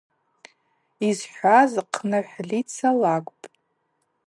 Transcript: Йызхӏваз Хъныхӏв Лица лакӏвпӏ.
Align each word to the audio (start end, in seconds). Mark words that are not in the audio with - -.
Йызхӏваз 1.05 1.71
Хъныхӏв 1.95 2.45
Лица 2.49 2.89
лакӏвпӏ. 3.01 3.45